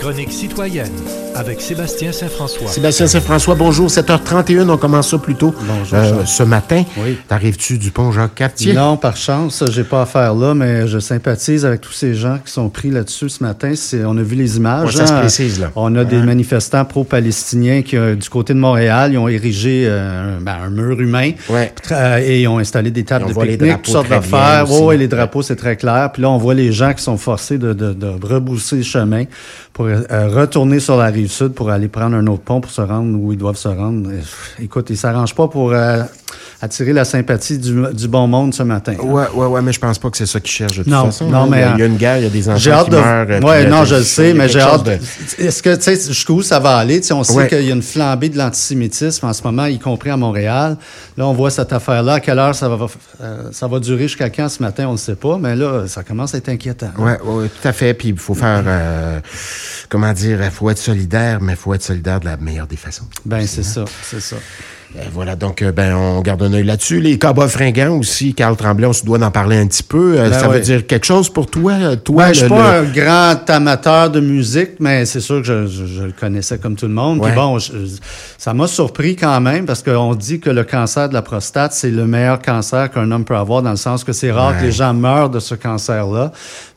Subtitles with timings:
[0.00, 2.68] chronique citoyenne avec Sébastien Saint-François.
[2.68, 3.88] Sébastien Saint-François, bonjour.
[3.88, 6.82] 7h31, on commence ça plus tôt Bonjour, euh, ce matin.
[6.98, 7.16] Oui.
[7.28, 8.74] T'arrives-tu du pont Jacques-Cartier?
[8.74, 12.52] Non, par chance, j'ai pas affaire là, mais je sympathise avec tous ces gens qui
[12.52, 13.72] sont pris là-dessus ce matin.
[13.74, 14.88] C'est, on a vu les images.
[14.94, 15.20] Ouais, ça se hein.
[15.20, 15.70] précise, là.
[15.76, 20.36] On a des manifestants pro-palestiniens qui, euh, du côté de Montréal, ils ont érigé euh,
[20.38, 21.72] un- ben, un mur humain Ouais.
[22.22, 24.66] et ils ont installé des tables de voit les pique-nique, drapeaux toutes sortes d'affaires.
[24.92, 26.10] les drapeaux, c'est très clair.
[26.12, 29.24] Puis là, on voit les gens qui sont forcés de, de, de rebrousser le chemin
[29.72, 32.80] pour euh, retourner sur la rive sud pour aller prendre un autre pont pour se
[32.80, 34.10] rendre où ils doivent se rendre.
[34.58, 36.02] Écoute, ils s'arrangent pas pour euh,
[36.62, 38.94] attirer la sympathie du, du bon monde ce matin.
[39.02, 41.06] Ouais, ouais, ouais, mais je pense pas que c'est ça qu'ils cherchent de toute Non,
[41.06, 41.28] façon.
[41.30, 41.48] non, hein.
[41.50, 42.70] mais, il y a, il y a euh, une guerre, il y a des enfants
[42.70, 42.96] hâte qui de.
[42.96, 43.26] meurent.
[43.30, 44.84] euh, ouais, puis, non, euh, je le sais, mais j'ai hâte.
[44.84, 44.98] de-
[45.44, 47.00] Est-ce que, tu sais, jusqu'où ça va aller?
[47.00, 47.48] Tu sais, on sait Ouais.
[47.48, 50.76] qu'il y a une flambée de l'antisémitisme en ce moment, y compris à Montréal.
[51.16, 52.14] Là, on voit cette affaire-là.
[52.14, 52.86] À quelle heure ça va,
[53.22, 54.86] euh, ça va durer jusqu'à quand ce matin?
[54.88, 56.90] On ne sait pas, mais là, ça commence à être inquiétant.
[56.98, 57.94] Ouais, ouais, ouais, tout à fait.
[57.94, 59.20] Puis il faut faire, euh,
[59.88, 62.76] comment dire, il faut être solidaire, mais il faut être solidaire de la meilleure des
[62.76, 63.04] façons.
[63.24, 64.36] Ben, c'est ça, c'est ça.
[64.96, 67.00] Euh, voilà, donc euh, ben on garde un œil là-dessus.
[67.00, 70.18] Les cowboys fringants aussi, Carl Tremblay, on se doit d'en parler un petit peu.
[70.18, 70.56] Euh, Ben ça ouais.
[70.56, 72.24] veut dire quelque chose pour toi, euh, toi.
[72.24, 75.66] Ouais, je suis pas le- un grand amateur de musique, mais c'est sûr que je,
[75.68, 77.22] je- je le connaissais comme tout le monde.
[77.22, 77.70] Puis bon, je-
[78.36, 81.90] ça m'a surpris quand même parce qu'on dit que le cancer de la prostate, c'est
[81.90, 84.58] le meilleur cancer qu'un homme peut avoir dans le sens que c'est rare Ouais.
[84.58, 86.32] que les gens meurent de ce cancer-là.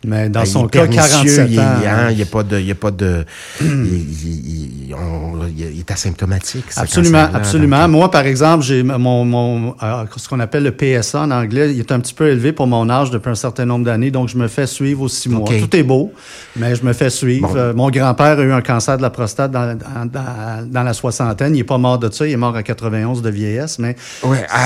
[0.06, 1.02] Mais dans Ben, son cas, pernicieux,
[1.38, 1.64] 47 il, est- ans.
[1.88, 3.26] hein, il n'y a pas de, il y a pas de,
[3.62, 6.66] il, il- il- on- il est asymptomatique.
[6.76, 7.88] Absolument, absolument.
[7.88, 11.72] Donc, Moi, par exemple, j'ai mon, mon euh, ce qu'on appelle le PSA en anglais,
[11.72, 14.28] il est un petit peu élevé pour mon âge depuis un certain nombre d'années, donc
[14.28, 15.48] je me fais suivre aux six mois.
[15.48, 16.12] Tout est beau,
[16.58, 17.48] mais je me fais suivre.
[17.48, 17.56] Bon.
[17.58, 20.92] Euh, mon grand-père a eu un cancer de la prostate dans, dans, dans- dans la
[20.92, 21.56] soixantaine.
[21.56, 23.96] Il est pas mort de ça, il est mort à 91 de vieillesse, mais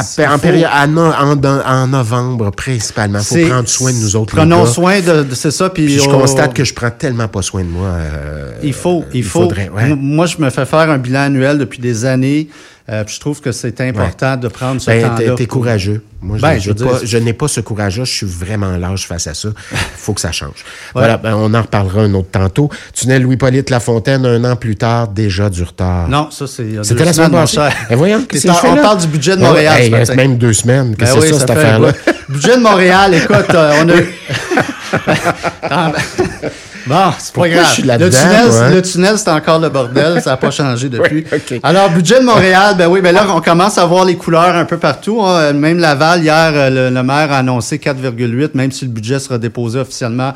[0.03, 3.19] c'est en, novembre, principalement.
[3.19, 4.35] Il faut prendre soin de nous autres.
[4.35, 5.69] Prenons soin de, de- c'est ça.
[5.69, 7.85] Puis, Puis je oh, constate que je prends tellement pas soin de moi.
[7.89, 9.41] euh, Il faut, il, faut.
[9.41, 9.93] faudrait, ouais.
[9.95, 12.47] Moi, je me fais faire un bilan annuel depuis des années.
[12.89, 15.35] Euh, je trouve que c'est important de prendre ce Ben, temps-là.
[15.35, 16.01] t'es, courageux.
[16.21, 16.71] Moi, je, Ben, je
[17.03, 18.05] je pas- n'ai pas ce courage-là.
[18.05, 19.49] Je suis vraiment large face à ça.
[19.71, 20.63] Il faut que ça change.
[20.93, 22.69] Voilà, ben, on en reparlera un autre tantôt.
[22.93, 26.07] Tunnel Louis-Polyte Lafontaine, un an plus tard, déjà du retard.
[26.07, 26.65] Non, ça, c'est.
[26.65, 27.59] il C'était la semaine passée.
[27.89, 28.25] Eh, voyons,
[28.63, 28.81] on là?
[28.81, 29.81] parle du budget de Ah ouais, Montréal.
[29.81, 30.15] hey, ce matin.
[30.15, 30.95] même deux semaines.
[30.97, 31.91] Ben oui, c'est ça, ça cette affaire-là?
[32.29, 33.93] Budget de Montréal, écoute, euh, on a.
[36.87, 37.65] Bon, c'est pas grave.
[37.67, 40.21] je suis le tunnel, le tunnel, c'est encore le bordel.
[40.21, 41.25] Ça n'a pas changé depuis.
[41.31, 41.59] Oui.
[41.63, 44.65] Alors, budget de Montréal, ben oui, ben là, on commence à voir les couleurs un
[44.65, 45.21] peu partout.
[45.21, 45.53] hein.
[45.53, 49.37] Même Laval, hier, euh, le, le maire a annoncé 4,8, même si le budget sera
[49.37, 50.33] déposé officiellement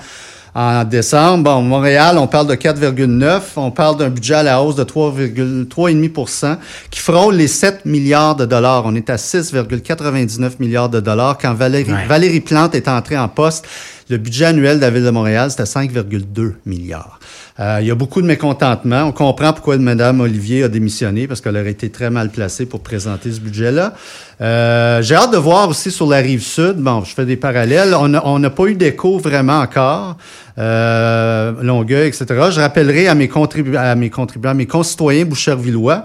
[0.53, 1.44] en décembre.
[1.45, 3.40] Bon, Montréal, on parle de 4,9.
[3.56, 6.57] On parle d'un budget à la hausse de 3,3,5%
[6.90, 8.84] qui frôle les 7 milliards de dollars.
[8.85, 11.38] On est à 6,99 milliards de dollars.
[11.41, 12.06] Quand Valérie, Ouais.
[12.07, 13.66] Valérie Plante est entrée en poste,
[14.11, 17.19] le budget annuel de la Ville de Montréal, c'était 5,2 milliards.
[17.59, 19.03] Euh, il y a beaucoup de mécontentement.
[19.03, 22.81] On comprend pourquoi Mme Olivier a démissionné, parce qu'elle aurait été très mal placée pour
[22.81, 23.94] présenter ce budget-là.
[24.41, 26.77] Euh, J'ai hâte de voir aussi sur la rive sud.
[26.77, 27.95] Bon, je fais des parallèles.
[27.95, 30.17] On n'a pas eu d'écho vraiment encore.
[30.57, 32.25] Euh, Longueuil, etc.
[32.51, 36.01] Je rappellerai à mes, contribu à mes contribuants, à mes concitoyens bouchervillois,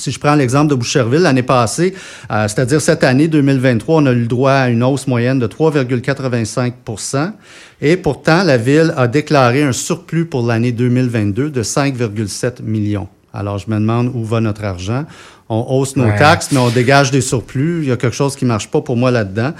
[0.00, 1.94] si je prends l'exemple de Boucherville, l'année passée,
[2.30, 5.46] euh, c'est-à-dire cette année 2023, on a eu le droit à une hausse moyenne de
[5.46, 7.32] 3,85%
[7.82, 13.08] et pourtant, la Ville a déclaré un surplus pour l'année 2022 de 5,7 millions.
[13.32, 15.04] Alors, je me demande où va notre argent.
[15.52, 16.16] On hausse nos Ouais.
[16.16, 17.80] taxes, mais on dégage des surplus.
[17.82, 19.50] Il y a quelque chose qui marche pas pour moi là-dedans.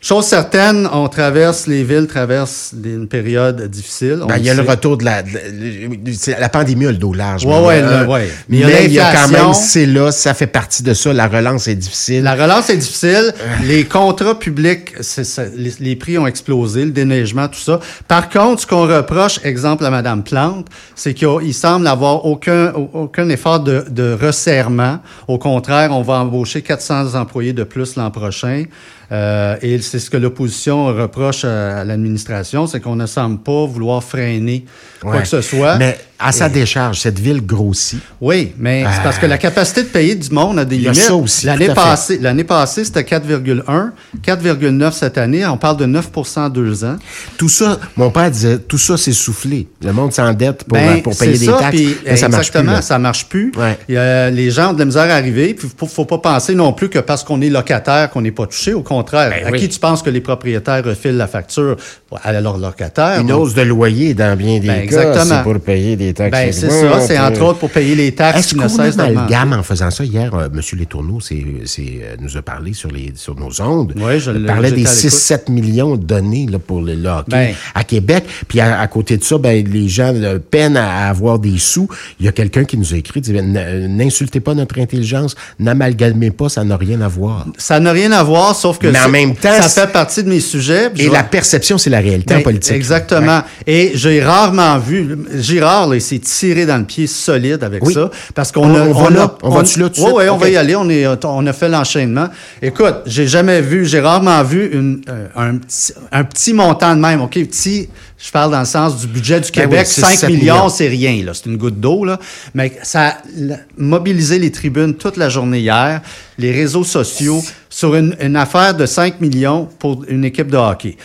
[0.00, 4.20] Chose certaine, on traverse, les villes traversent une période difficile.
[4.28, 7.44] Ben, il y a le retour de la, de la, pandémie a le dos large.
[7.44, 8.30] Ouais, mais, ouais, euh, le- ouais.
[8.48, 10.94] Mais Il y a il y a quand même, c'est là, ça fait partie de
[10.94, 11.12] ça.
[11.12, 12.22] La relance est difficile.
[12.22, 13.34] La relance est difficile.
[13.64, 17.80] Les contrats publics, c'est ça, les, les prix ont explosé, le déneigement, tout ça.
[18.06, 23.28] Par contre, ce qu'on reproche, exemple à Mme Plante, c'est qu'il semble avoir aucun, aucun
[23.30, 24.98] effort de, de resserrement.
[25.40, 28.64] Contraire, on va embaucher 400 employés de plus l'an prochain.
[29.12, 33.66] Euh, et c'est ce que l'opposition reproche à, à l'administration, c'est qu'on ne semble pas
[33.66, 34.64] vouloir freiner
[35.00, 35.78] quoi que ce soit.
[35.78, 37.98] Mais à sa décharge, cette ville grossit.
[38.20, 40.86] Oui, mais c'est parce que la capacité de payer du monde a des Il y
[40.88, 41.06] a limites.
[41.08, 43.90] ça aussi, L'année passée, l'année passée, c'était 4,1,
[44.24, 45.44] 4,9 cette année.
[45.46, 46.96] On parle de 9% en deux ans.
[47.38, 49.66] Tout ça, mon père disait, tout ça, c'est soufflé.
[49.82, 51.80] Le monde s'endette pour, Ben, pour payer des ça, taxes.
[52.04, 52.58] mais ça marche plus.
[52.58, 52.82] exactement, là.
[52.82, 53.52] ça marche plus.
[53.56, 54.30] Ouais.
[54.30, 55.29] Les gens ont de la misère à arriver.
[55.30, 58.46] Puis faut, faut pas penser non plus que parce qu'on est locataire qu'on n'est pas
[58.46, 58.74] touché.
[58.74, 59.30] Au contraire.
[59.30, 59.58] Ben à oui.
[59.58, 61.76] qui tu penses que les propriétaires refilent la facture?
[62.24, 63.20] À leurs locataires.
[63.20, 65.24] Une Donc, hausse de loyer dans bien des Ben, cas, exactement.
[65.36, 66.30] c'est pour payer des taxes.
[66.32, 67.00] Ben, c'est ça.
[67.00, 69.16] C'est entre autres pour payer les taxes Est-ce qui ne qu'on cessent d'augmenter.
[69.34, 70.04] amalgame en faisant ça?
[70.04, 70.60] Hier, euh, M.
[70.78, 73.94] Letourneau c'est, c'est, euh, nous a parlé sur, les, sur nos ondes.
[73.96, 75.10] Oui, je Il l'ai- parlait des j'étais à l'écoute.
[75.10, 77.54] 6-7 millions donnés là, pour le, le hockey Ben.
[77.74, 78.24] à Québec.
[78.48, 81.58] Puis à, à côté de ça, ben, les gens euh, peinent à, à avoir des
[81.58, 81.88] sous.
[82.18, 85.09] Il y a quelqu'un qui nous a écrit, dit, n'insultez pas notre intelligence,
[85.58, 87.46] n'amalgamez pas, ça n'a rien à voir.
[87.58, 90.28] Ça n'a rien à voir, sauf que Mais en même temps, ça fait partie de
[90.28, 90.90] mes sujets.
[90.96, 92.74] Et la perception, c'est la réalité en Ben, politique.
[92.74, 93.38] Exactement.
[93.38, 93.42] Ouais.
[93.66, 97.94] Et j'ai rarement vu, Girard, là, il s'est tiré dans le pied solide avec Oui.
[97.94, 98.10] ça.
[98.34, 98.80] Parce qu'on On- a.
[98.82, 99.36] on va là.
[99.42, 100.74] On va-tu là tout Ouais, on va y aller.
[100.76, 102.28] On, est, on a fait l'enchaînement.
[102.62, 107.00] Écoute, j'ai jamais vu, j'ai rarement vu une, euh, un, petit, un petit montant de
[107.00, 107.20] même.
[107.22, 107.88] OK, petit,
[108.22, 109.80] je parle dans le sens du budget du Ben Québec.
[109.86, 110.68] oui, c'est 5 7 millions, millions.
[110.68, 111.32] c'est rien, là.
[111.34, 112.18] C'est une goutte d'eau, là.
[112.54, 116.00] Mais ça a l- mobilisé les tribunes toute la journée hier,
[116.38, 120.96] les réseaux sociaux, sur une, une affaire de 5 millions pour une équipe de hockey.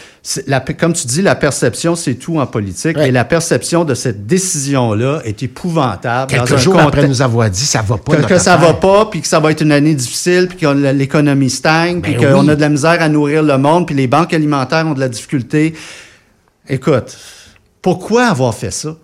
[0.47, 2.97] La, comme tu dis, la perception, c'est tout en politique.
[2.97, 3.09] Ouais.
[3.09, 6.31] Et la perception de cette décision-là est épouvantable.
[6.31, 8.17] Quelques jours après nous avoir dit, ça va pas.
[8.17, 10.91] que, que ça va pas, puis que ça va être une année difficile, puis que
[10.91, 14.07] l'économie stagne, puis Ben qu'on a de la misère à nourrir le monde, puis les
[14.07, 15.73] banques alimentaires ont de la difficulté.
[16.67, 17.15] Écoute,
[17.81, 18.95] pourquoi avoir fait ça?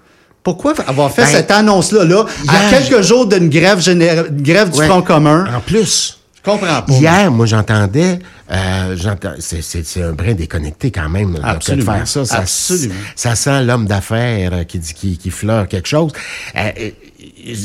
[0.44, 4.72] Pourquoi avoir fait Ben, cette annonce-là, là, à quelques jours d'une grève, généra- une grève
[4.72, 4.88] du Ouais.
[4.88, 5.46] Front commun?
[5.56, 6.18] En plus.
[6.44, 6.94] Je comprends pas.
[6.94, 8.18] Hier, moi, j'entendais,
[8.52, 12.26] euh, j'entends- c'est, un brin déconnecté quand même là, de faire ça.
[12.26, 12.96] Ça, Absolument.
[13.16, 16.12] ça sent l'homme d'affaires euh, qui dit qui, qui fleure quelque chose.
[16.58, 16.72] Euh,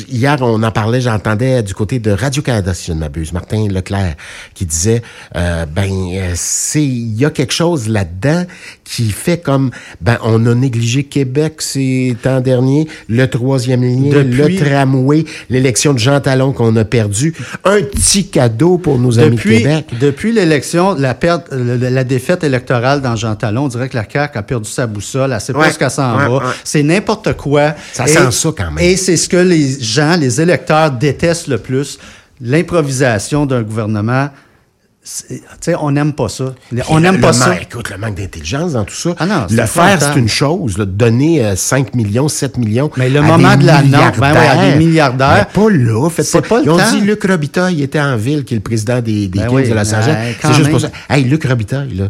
[0.08, 4.14] hier, on en parlait, j'entendais du côté de Radio-Canada, si je ne m'abuse, Martin Leclerc,
[4.54, 5.02] qui disait,
[5.36, 8.44] euh, ben, euh, c'est, il y a quelque chose là-dedans
[8.84, 9.70] qui fait comme,
[10.00, 15.92] ben, on a négligé Québec ces temps derniers, le troisième lien, Depuis- le tramway, l'élection
[15.92, 17.34] de Jean Talon qu'on a perdu,
[17.64, 19.86] un petit cadeau pour nos amis de Depuis, Québec.
[20.00, 24.38] depuis l'élection, la perte, la défaite électorale dans Jean Talon, on dirait que la CAQ
[24.38, 26.36] a perdu sa boussole, elle sait pas Ouais, où ce qu'elle s'en ouais, va.
[26.36, 26.54] ouais.
[26.64, 27.74] C'est n'importe quoi.
[27.92, 28.84] Ça Et- sent ça quand même.
[28.84, 31.98] Et c'est ce que les gens, les électeurs détestent le plus,
[32.40, 34.30] l'improvisation d'un gouvernement.
[35.78, 36.54] On n'aime pas ça.
[36.88, 37.54] On n'aime pas ça.
[37.60, 39.14] Écoute, le manque d'intelligence dans tout ça.
[39.18, 40.78] Ah non, le faire, c'est une chose.
[40.78, 42.90] là, donner euh, 5 millions, 7 millions.
[42.96, 45.46] Mais le à moment des de la note, ben oui, à des milliardaires.
[45.54, 46.08] Mais pas là.
[46.10, 46.90] Faites C'est pas le Ils ont temps.
[46.90, 49.68] dit Luc Robitaille était en ville, qui est le président des, des Ben Kings oui,
[49.68, 50.34] de Los Angeles.
[50.42, 50.88] c'est juste pour ça.
[51.08, 52.08] Hey, Luc Robitaille, là.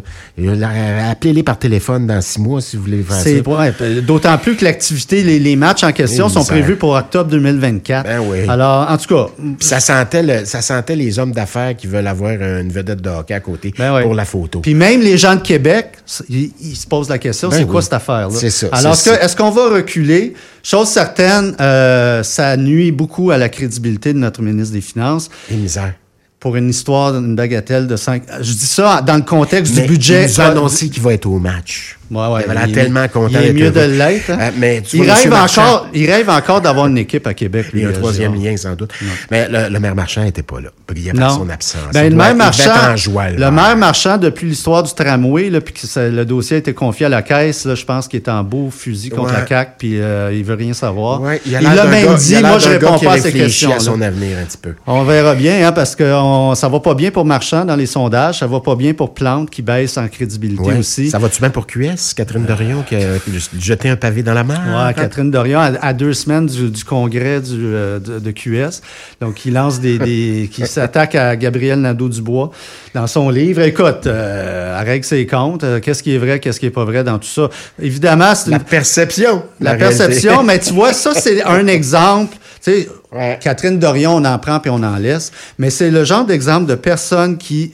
[1.11, 3.29] Appelez-les par téléphone dans six mois si vous voulez faire ça.
[3.29, 8.03] Ouais, d'autant plus que l'activité, les, les matchs en question sont prévus pour octobre 2024.
[8.05, 8.39] Ben oui.
[8.47, 9.27] Alors, en tout cas,
[9.59, 13.33] ça sentait, le- ça sentait les hommes d'affaires qui veulent avoir une vedette de hockey
[13.33, 14.59] à côté Ben pour la photo.
[14.59, 15.89] Puis même les gens de Québec,
[16.29, 18.35] ils, ils se posent la question, Ben c'est quoi cette affaire-là?
[18.37, 20.33] C'est ça, Alors, est-ce qu'on va reculer?
[20.63, 25.55] Chose certaine, euh, ça nuit beaucoup à la crédibilité de notre ministre des Finances Et
[25.55, 25.93] misère.
[26.39, 28.23] pour une histoire d'une bagatelle de 5...
[28.41, 30.25] Je dis ça dans le contexte Mais du budget...
[30.25, 31.96] Il nous a annoncé qu'il va être au match.
[32.09, 33.39] Ouais, ouais, il avait il- tellement content.
[33.41, 34.29] Il est mieux de l'être.
[34.31, 34.37] hein?
[34.39, 37.33] Euh, mais tu il, vois, rêve Marchand, encore, il rêve encore d'avoir une équipe à
[37.33, 37.67] Québec.
[37.73, 38.91] Il y a lui, un troisième lien, sans doute.
[39.31, 40.69] Mais le, le maire Marchand n'était pas là.
[40.87, 41.81] Brillait par son absence.
[41.93, 45.49] Ben, Il le doit- maire marchand, en joie, le maire marchand, depuis l'histoire du tramway,
[45.49, 48.07] là, puis que ça- le dossier a été confié à la caisse, là, je pense
[48.07, 49.39] qu'il est en beau fusil contre Ouais.
[49.41, 51.21] la CAQ, puis euh, il veut rien savoir.
[51.45, 53.33] Il a il même gars- dit, il a l'air moi je réponds pas à ces
[53.33, 53.73] questions.
[53.73, 54.73] à son avenir un petit peu.
[54.87, 56.09] On verra bien, hein, parce que
[56.55, 59.49] ça va pas bien pour Marchand dans les sondages, ça va pas bien pour Plante
[59.49, 61.09] qui baisse en crédibilité aussi.
[61.09, 61.96] Ça va-tu bien pour QS?
[62.15, 64.61] Catherine Dorion qui a, qui jeté un pavé dans la mer?
[64.67, 68.81] Ouais, Catherine Dorion, à, à deux semaines du, du congrès du, euh, de, de QS.
[69.21, 69.97] Donc, il lance des.
[69.99, 72.51] des qui s'attaque à Gabriel Nadeau-Dubois
[72.93, 73.61] dans son livre.
[73.61, 75.63] Écoute, euh, règle ses comptes.
[75.63, 77.49] Euh, qu'est-ce qui est vrai, qu'est-ce qui est pas vrai dans tout ça?
[77.81, 79.43] Évidemment, c'est La perception.
[79.59, 82.35] La, perception, mais tu vois, ça, c'est un exemple.
[82.63, 83.39] Tu sais, Ouais.
[83.41, 85.31] Catherine Dorion, on en prend puis on en laisse.
[85.57, 87.73] Mais c'est le genre d'exemple de personne qui,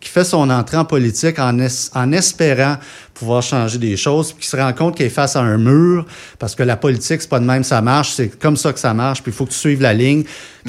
[0.00, 2.76] qui fait son entrée en politique en, es- en espérant
[3.14, 6.06] pouvoir changer des choses, puis qui se rend compte qu'elle est face à un mur,
[6.38, 8.94] parce que la politique, c'est pas de même ça marche, c'est comme ça que ça
[8.94, 10.22] marche, puis il faut que tu suives la ligne.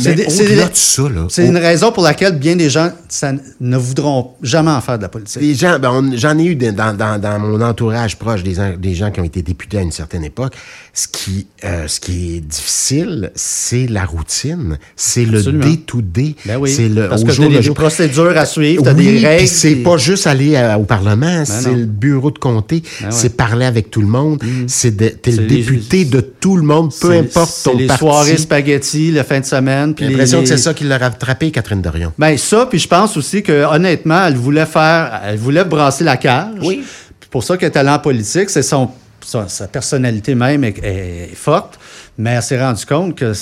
[0.04, 2.92] Mais des- au-delà de ça, là, c'est au- une raison pour laquelle bien des gens
[3.08, 5.42] ça, ne voudront jamais en faire de la politique.
[5.44, 8.96] Les gens, ben, j'en ai eu dans, dans, dans mon entourage proche des, en- des
[8.96, 10.54] gens qui ont été députés à une certaine époque.
[10.94, 16.36] Ce qui, euh, ce qui est difficile, c'est la routine, c'est le day-to-day.
[16.46, 17.76] Ben oui, c'est le parce au que jour t'as le des, jour.
[17.76, 19.48] des procédures à suivre, t'as oui, des règles.
[19.48, 21.78] c'est pas juste aller à- au Parlement, c'est non.
[21.78, 23.12] le bureau de comté, Ben ouais.
[23.12, 26.56] c'est parler avec tout le monde, c'est de- t'es C'est le les- député de tout
[26.58, 28.00] le monde, peu C'est- importe c'est ton les parti.
[28.00, 29.94] soirées spaghetti, le fin de semaine.
[29.98, 32.12] J'ai les- l'impression que c'est ça qui l'a rattrapé, Catherine Dorion.
[32.18, 36.18] Ben ça, puis je pense aussi que honnêtement, elle voulait faire, elle voulait brasser la
[36.18, 36.48] cage.
[36.64, 36.84] Oui.
[37.32, 38.90] Pour ça qu'elle est allée en politique, c'est son
[39.22, 41.80] sa, personnalité même est, forte,
[42.18, 43.34] mais elle s'est rendue compte que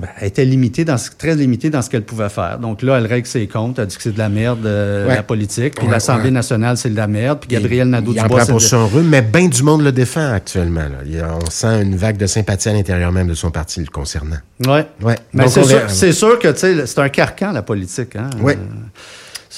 [0.00, 2.58] ben, était limitée dans, très limitée dans ce qu'elle pouvait faire.
[2.58, 5.22] Donc là, elle règle ses comptes, elle dit que c'est de la merde, euh, la
[5.22, 8.42] politique, puis l'Assemblée nationale, c'est de la merde, puis Gabriel Nadeau-Dubois...
[8.42, 10.84] Il pour son rhume, mais bien du monde le défend actuellement.
[10.84, 11.38] Là.
[11.44, 14.38] On sent une vague de sympathie à l'intérieur même de son parti le concernant.
[14.66, 14.80] Oui.
[15.02, 15.16] Ouais.
[15.32, 18.16] Mais c'est sûr, sûr, que c'est un carcan, la politique.
[18.16, 18.30] Hein?
[18.40, 18.54] Oui.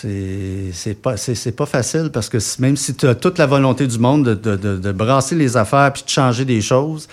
[0.03, 1.15] C'est pas,
[1.57, 4.77] pas facile parce que même si tu as toute la volonté du monde de, de,
[4.77, 7.09] de brasser les affaires puis de changer des choses,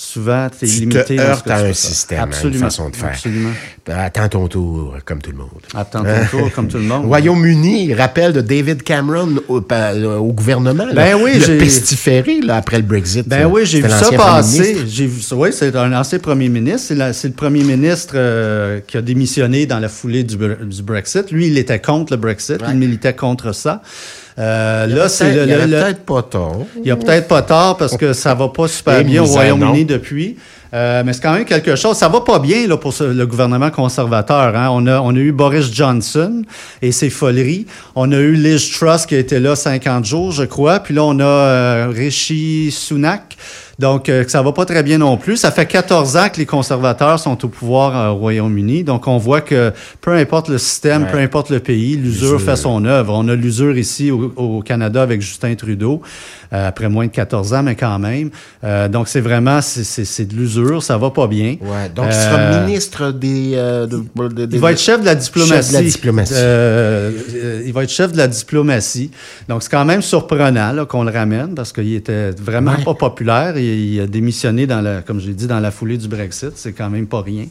[0.00, 1.20] souvent, tu es limité.
[1.20, 3.10] Heurtes à un système, absolument, une façon de faire.
[3.10, 3.50] Absolument.
[3.86, 5.50] Attends ton tour, comme tout le monde.
[5.74, 7.04] Attends ton tour, comme tout le monde.
[7.04, 10.86] Royaume-Uni, rappel de David Cameron au, au gouvernement.
[10.94, 13.28] Ben oui, le pestiféré là, après le Brexit.
[13.28, 14.78] Ben oui, j'ai vu ça passer.
[14.86, 15.36] J'ai vu ça.
[15.36, 16.94] Oui, c'est un ancien premier ministre.
[17.12, 21.30] C'est le premier ministre euh, qui a démissionné dans la foulée du, du, Brexit.
[21.30, 22.62] Lui, il était contre le Brexit.
[22.68, 23.82] Il militait contre ça.
[24.38, 25.46] Euh, là, c'est le.
[25.46, 26.66] Il a peut-être pas tort.
[26.76, 29.84] Il y a peut-être pas tort parce que ça va pas super bien au Royaume-Uni
[29.84, 30.36] depuis.
[30.72, 31.96] Euh, mais c'est quand même quelque chose.
[31.96, 34.56] Ça va pas bien là, pour le gouvernement conservateur.
[34.56, 34.68] Hein.
[34.70, 36.42] On, a, on a eu Boris Johnson
[36.80, 37.66] et ses foleries.
[37.96, 40.78] On a eu Liz Truss qui a été là 50 jours, je crois.
[40.80, 43.36] Puis là, on a euh, Rishi Sunak.
[43.80, 45.38] Donc, euh, ça va pas très bien non plus.
[45.38, 48.84] Ça fait 14 ans que les conservateurs sont au pouvoir euh, au Royaume-Uni.
[48.84, 49.72] Donc, on voit que
[50.02, 53.14] peu importe le système, peu importe le pays, l'usure fait son œuvre.
[53.16, 56.02] On a l'usure ici au, Canada avec Justin Trudeau,
[56.52, 58.30] euh, après moins de 14 ans, mais quand même.
[58.90, 60.82] donc, c'est vraiment, c'est de l'usure.
[60.82, 61.56] Ça va pas bien.
[61.62, 61.88] Ouais.
[61.94, 63.56] Donc, il sera ministre des...
[64.52, 65.54] il va être chef de la diplomatie.
[65.54, 66.34] Chef de la diplomatie.
[67.66, 69.10] il va être chef de la diplomatie.
[69.48, 73.69] Donc, c'est quand même surprenant qu'on le ramène parce qu'il était vraiment pas populaire il
[74.00, 76.52] a démissionné, dans la, comme j'ai dit, dans la foulée du Brexit.
[76.56, 77.46] C'est quand même pas rien.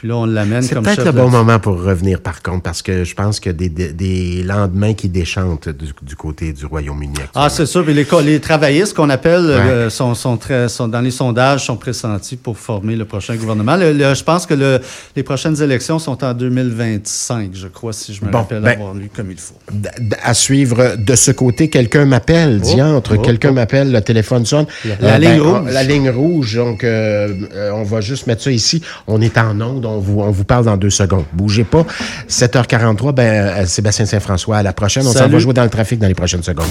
[0.00, 2.80] Puis là, on l'amène comme C'est peut-être le bon moment pour revenir, par contre, parce
[2.80, 7.12] que je pense qu'il y a des, des, lendemains qui déchantent du, côté du Royaume-Uni.
[7.34, 7.84] Ah, c'est sûr.
[7.84, 11.76] Puis les, les travaillistes qu'on appelle euh, sont, sont, très, sont, dans les sondages, sont
[11.76, 13.76] pressentis pour former le prochain gouvernement.
[13.78, 14.80] je pense que le,
[15.16, 19.10] les prochaines élections sont en 2025, je crois, si je me rappelle ben, avoir lu
[19.14, 19.56] comme il faut.
[20.22, 23.54] À suivre de ce côté, quelqu'un m'appelle, oh, diantre, oh, quelqu'un oh.
[23.54, 24.64] m'appelle, le téléphone sonne.
[24.98, 25.72] La, ligne ben, rouge.
[25.74, 28.80] La ligne rouge, donc euh, euh, on va juste mettre ça ici.
[29.06, 31.24] On est en onde, on vous, on vous parle dans deux secondes.
[31.32, 31.84] Bougez pas.
[32.28, 35.06] 7h43, ben, euh, Sébastien Saint-François, à la prochaine.
[35.06, 36.66] On s'en va jouer dans le trafic dans les prochaines secondes.